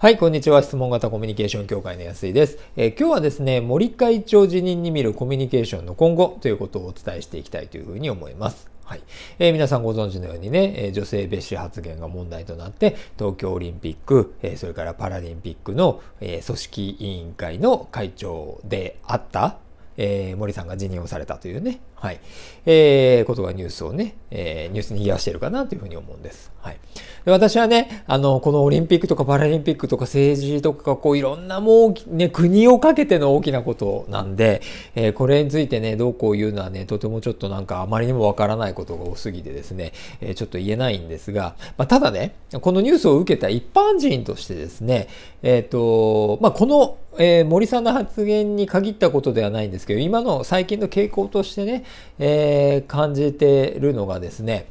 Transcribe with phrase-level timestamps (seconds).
[0.00, 0.62] はい、こんにちは。
[0.62, 2.60] 質問型コミュニケーション協会の安井です。
[2.76, 8.70] えー、今日はですね、森会長辞任に見るコミュニケーションの今後ということをお伝えしていきたいというふうに思います。
[8.84, 9.02] はい。
[9.40, 19.58] えー、皆さんご存知のようにね、え女性蔑視発言が問題となって、東京オリンピック、えそれからパラリンピックの、え組織委員会の会長であった、
[19.96, 22.20] えー、森さんが辞任をされたというね、はい、
[22.64, 26.52] えー、ことがニュースをね、えー、ニュースに賑わしてるかなというふうに思うんです。
[26.60, 26.78] はい。
[27.24, 34.62] で私はね、あの、このオリンピックとかパラリンピックとか政治とか、こういろんなもう、ね、国をかけての大きなことなんで、
[34.94, 45.08] えー、これについてね、どうこう言うのはね、とてもちょっとなんかあまりにもわからないことが多すぎてですね、えー、ちょっと言えないんですが、まあ、ただね、このニュースを受けた一般人としてですね、
[45.42, 51.84] えっ、ー、と、まあ、この、えー、森さんの発言に限ったことではないんですけど、今の最近の傾向としてね、
[52.18, 54.68] えー、感じてるのがですね、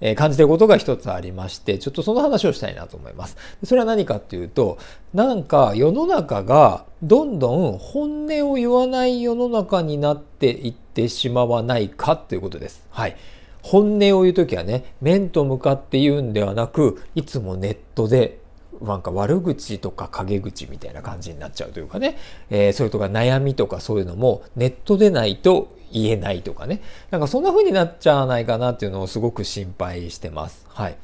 [0.00, 3.36] えー、感じてることが一つありまして、ちょっとその話をしたいなと思います。
[3.64, 4.78] それは何かっていうと、
[5.12, 12.86] なんか世の中がどんどん本音を言わない世の中になっていってしまわないかということです。
[12.90, 13.16] はい。
[13.62, 18.38] 本音を言うときはね、面と向かって言うんではなく、いつもネットで
[18.80, 22.16] なんか悪口とか陰口みたいな感じになっちゃうというかね、
[22.50, 26.80] えー、それとか悩みとかそういうのもネットでないと言えないとかね。
[27.10, 30.66] なんかそんな風になっちゃわないかなっていうのをすごく心配してます。
[30.68, 30.96] はい。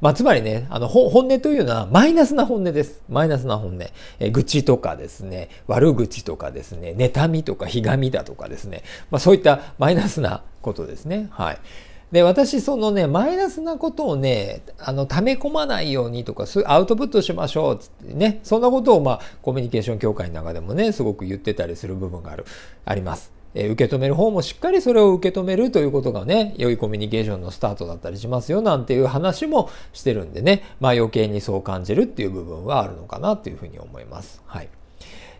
[0.00, 3.02] まあ、つまりね、あの、本音というのはマイナスな本音です。
[3.08, 3.78] マイナスな本音。
[4.18, 11.28] え愚痴とかですね、悪口とかですね、妬みとかひがみだとかですね、まあ、そういったマイナスなことですね。
[11.30, 11.58] はい。
[12.12, 22.46] で、私、そのね、マイナスなことをね、あの、溜め込まないようにとか、アウトプットしましょう、つってね、そんなことを、まあ、コミュニケーション協会の中でもね、すごく言ってたりする部分がある、
[22.84, 23.39] あります。
[23.54, 34.42] え受け止める方もしっかりそれを受け止めるということがね、良いコミュニケーションのスタートだったりしますよなんていう話もしてるんでね、まあ余計にそう感じるっていう部分はあるのかなというふうに思います。
[34.46, 34.68] はい。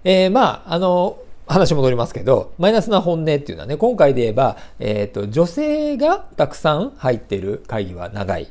[0.05, 8.51] えー、まあ、あの、話戻りますけど、マイナスな本音っていうのはね、今回で言えば、えっ、ー、と、女性がたくさん入っている会議は長い。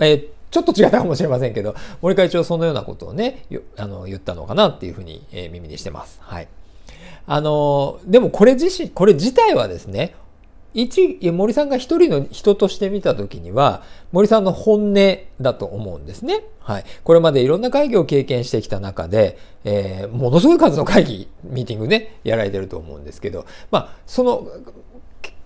[0.00, 3.44] えーちょっと違ったかもしれませんけど、森会長そのようなことをね、
[3.76, 6.18] あの言ったのかなっていうふうに、えー、耳にしてます。
[6.22, 6.48] はい。
[7.26, 10.14] あの、でもこれ自身、これ自体はですね、
[10.74, 13.82] 一、森さんが一人の人として見たときには、
[14.12, 16.44] 森さんの本音だと思うんですね。
[16.60, 16.84] はい。
[17.04, 24.46] これまでいろんな会議を経験してきた中で、えー、ものすごい数の会議、ミーティングね、やられてると思うんですけど、まあ、その、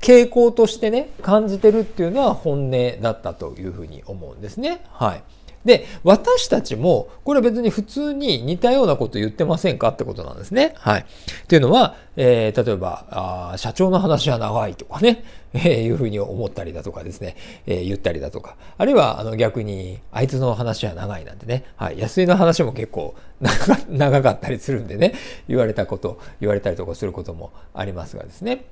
[0.00, 4.84] 傾向としてね、感じてるっていうのは本音だったというふうに思うんですね。
[4.90, 5.22] はい。
[5.64, 10.74] で、私たちも、これ別に普通に似たようなこと言ってませんかってことなんですね。
[10.76, 11.00] はい。
[11.00, 11.04] っ
[11.46, 15.24] ていうのは、えー、例えばあ、社長の話は長いとかね、
[15.54, 17.36] えー、いうふうに思ったりだとかですね、
[17.66, 21.98] えー、言ったりだとか、あるいは、あの、逆に、あいつの話は長いなんてね、はい。
[21.98, 23.14] 安井の話も結構
[23.88, 25.14] 長かったりするんでね、
[25.48, 28.64] 言われたこと、言われたりとかすることもありますがですね。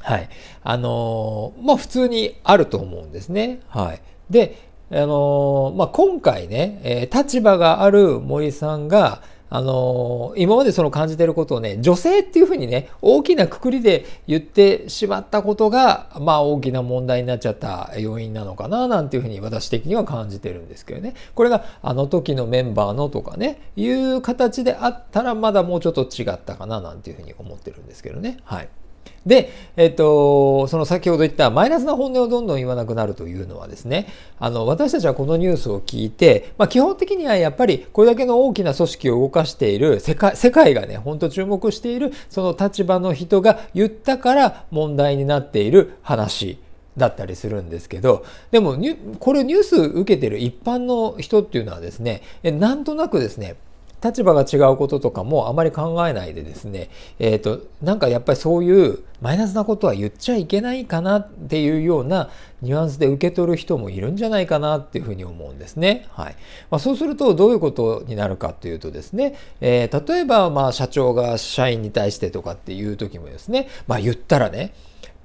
[0.00, 0.28] はい。
[0.62, 3.60] あのー、まあ、普通にあると思うんですね。
[3.68, 4.00] はい。
[4.30, 21.14] で、あのまあ、今回ね、えー、立場がある森さんが、あのー、今までその感じてることをね、女性っていうふうにね、大きなくくりで言ってしまったことが、まあ大きな問題になっちゃった要因なのかな、なんていうふうに私的には感じてるんですけどね。
[21.34, 28.38] これがあの時のメンバーのとかね、いう形であったらまだもうちょっと違ったかな、なんていうふうに思ってるんですけどね。
[28.44, 28.68] はい。
[29.24, 34.06] で、えっと、その先ほど言ったマイナスな本音をどんどん言わなくなるというのはですね、
[34.38, 46.58] あの、私たちはこのニュースを聞いて、まあ、基本的にはやっぱりこれだけの大きな組織を動かしている世界、世界がね、本当注目しているその立場の人が言ったから問題になっている話。
[46.96, 48.76] だったりするんですけど、でも
[49.20, 53.56] これニュース受けてる一般の人っていうのはですね、なんとなくですね、
[54.02, 62.30] 立場が違うこととかもあまり考えないでですね、え、ー、と、なんかやっぱりそういうマイナスなことは言っちゃいけないかなっていうような
[62.62, 66.06] ニュアンスで受け取る人もいるんじゃないかなっていうふうに思うんですね。
[66.10, 66.36] はい。
[66.70, 74.74] まあ、そうするとどういうことになるかっていうとですね、えー、例えばまあ社長が社員に対してとかっていう時もですね、まあ言ったらね、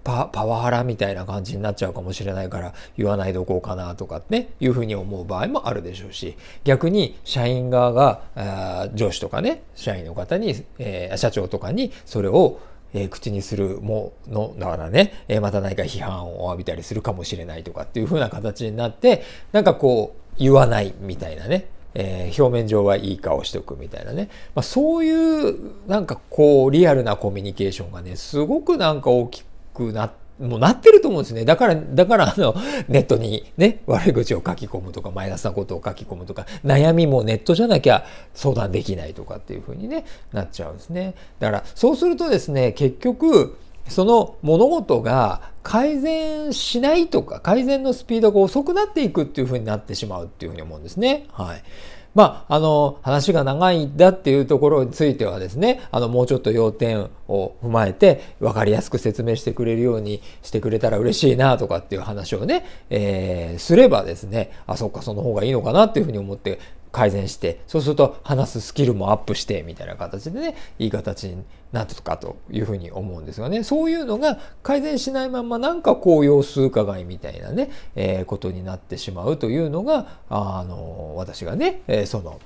[0.03, 12.59] パワハラみたいな感じになっちゃうかもしれないから言わないでおこうかなとかねいうふうに思う場合もあるでしょうし逆に社員側が上司とかね社員の方に、えー、社長とかにそれを
[12.93, 31.45] えー、口にするものだからね、えー、また何か批判を浴びたりするかもしれないとかっていう風な形になってなんかこう言わないみたいなね、えー、表面上はいい顔しておくみたいなね、まあ、そういうなんかこうリアルなコミュニケーションがねすごくなんか大きくくなもうなってると思うんですね。
[31.45, 32.55] だから、だからあの、
[32.87, 41.13] ネットにね、悪口を書き込むとか、マイナスなことを書き込むとか、悩みもネットじゃなきゃ相談できないとかっていうふうにね、なっちゃうんですね。
[41.39, 43.57] だから、そうするとですね、結局、
[43.87, 51.25] その物事が改善しないとか、改善のスピードが遅くなっていくっていうふうになってしまうっていうふうに思うんですね。
[51.31, 51.63] はい。
[52.13, 66.59] まあ、あの、話が長いんだっていうところについてはですね、あの、もうちょっと要点を踏まえて、分かりやすく説明してくれるようにしてくれたら嬉しいなとかっていう話をね、えー、すればですね、あ、そっか、その方がいいのかなっていうふうに思って
[66.91, 73.63] 改善して、そうすると話すスキルもアップして、みたいな形でね、いい形になったかというふうに思うんですよね。
[73.63, 82.39] そういうのが改善しないままなんかこう様子伺いみたいなね、えー、ことになってしまうというのが、あの、私がね、えー、その、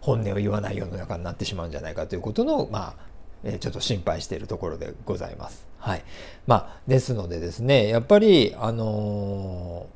[0.00, 3.12] 本音を言わない世の中になってしまうんじゃないかということの、まあ、
[3.44, 5.66] えちょっと心配しているところでございます。
[5.78, 6.04] はい。
[6.46, 9.86] まあ、ですのでですね、やっぱり、あの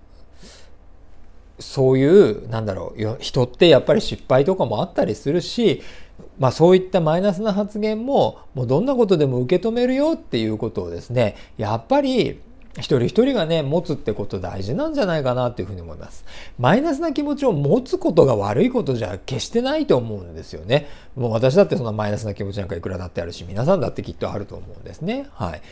[1.58, 5.82] そういう、なんだろう、人ってやっぱり失敗とかもあったりするし、
[6.38, 12.40] まあそういったマイナスな発言も、もうどんなことでも受け止めるよっていうことをですね、やっぱり
[12.78, 16.24] 一人一人がね、持つってこと大事なんじゃないかなっていうふうに思います。
[16.58, 20.88] マイナスな気持ちを持つことが悪いことじゃ決してないと思うんですよね。
[21.16, 25.26] もう私だってそんなマイナスな気持ちなんかいくらだってあるし、皆さんだってきっとあると思うんですね。
[25.32, 25.62] はい。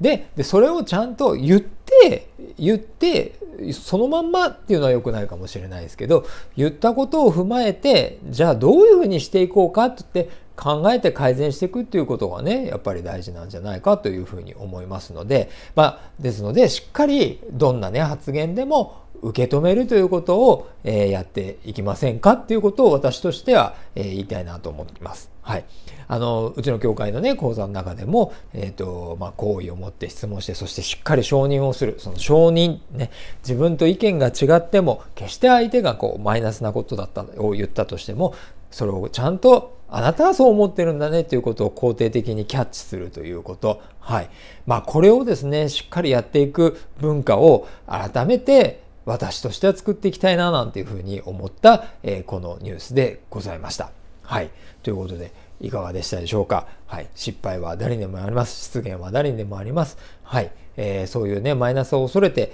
[0.00, 1.58] で、でそれをちゃんと言
[2.06, 2.28] って、
[2.58, 3.34] 言って、
[3.72, 6.24] そのまんまっていうのは良くないかもしれないですけど、
[6.56, 25.30] 言ったことを踏まえて、じゃあどういうふうにしていこうかってって考えて改善していくっていうことがね、やっぱり大事なんじゃないかというふうに思いますので、まあ、ですので、しっかりどんなね、発言でも受け止めるということを、えー、やっていきませんかっていうことを私としては、えー、言いたいなと思っています。
[25.42, 25.64] はい。
[26.12, 31.94] あの、うちの教会のね、講座の中でも、えっ、ー、と、まあ、好意を持って質問して、そしてしっかり承認をする。
[31.98, 33.12] その承認、ね、
[33.44, 38.34] 自分と意見が違っても、決して相手がこう、マイナスなことだったを言ったとしても、
[38.72, 43.80] それをちゃんとあなたはそう思ってるんだねということを肯定的にキャッチするということ。
[44.00, 44.30] はい。
[44.66, 53.92] まあこれをですね、しっかりやっていく文化を改めて私としては作っていきたいななんていうふうに思った、えー、このニュースでございました。
[54.22, 54.50] はい。
[54.82, 56.66] ということで、いかがでしたでしょうか？
[56.86, 57.06] はい。
[57.14, 58.64] 失敗は誰にでもあります。
[58.64, 59.98] 失言は誰にでもあります。
[60.22, 60.50] はい。
[60.76, 62.52] えー、そういうね、マイナスを恐れて、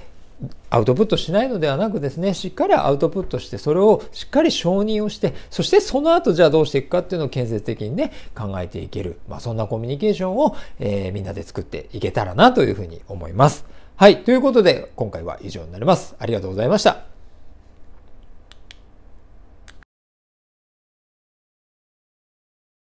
[0.69, 9.19] アウトプットしないのではなくですね、しっかりアウトプットして、それをしっかり承認をして、そしてその後じゃあどうしていくかっていうのを建設的にね、考えていける。
[9.29, 13.65] まあそんなコミュニケーションを、えー、みんなで作っていけたらなというふうに思います。
[13.95, 14.25] はい。
[14.25, 16.15] ということで、今回は以上になります。
[16.19, 17.16] ありがとうございました。